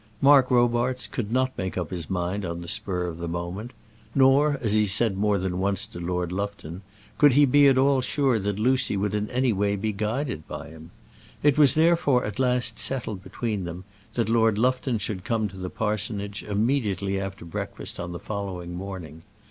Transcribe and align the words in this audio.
Mark 0.19 0.49
Robarts 0.49 1.05
could 1.05 1.31
not 1.31 1.55
make 1.59 1.77
up 1.77 1.91
his 1.91 2.09
mind 2.09 2.43
on 2.43 2.61
the 2.61 2.67
spur 2.67 3.05
of 3.05 3.19
the 3.19 3.27
moment; 3.27 3.69
nor, 4.15 4.57
as 4.59 4.73
he 4.73 4.87
said 4.87 5.15
more 5.15 5.37
than 5.37 5.59
once 5.59 5.85
to 5.85 5.99
Lord 5.99 6.31
Lufton, 6.31 6.81
could 7.19 7.33
he 7.33 7.45
be 7.45 7.67
at 7.67 7.77
all 7.77 8.01
sure 8.01 8.39
that 8.39 8.57
Lucy 8.57 8.97
would 8.97 9.13
in 9.13 9.29
any 9.29 9.53
way 9.53 9.75
be 9.75 9.91
guided 9.93 10.47
by 10.47 10.69
him. 10.69 10.89
It 11.43 11.55
was, 11.55 11.75
therefore, 11.75 12.25
at 12.25 12.39
last 12.39 12.79
settled 12.79 13.21
between 13.21 13.63
them 13.65 13.83
that 14.15 14.27
Lord 14.27 14.57
Lufton 14.57 14.97
should 14.97 15.23
come 15.23 15.47
to 15.49 15.57
the 15.57 15.69
parsonage 15.69 16.41
immediately 16.41 17.19
after 17.19 17.45
breakfast 17.45 17.99
on 17.99 18.11
the 18.11 18.17
following 18.17 18.73
morning. 18.73 19.21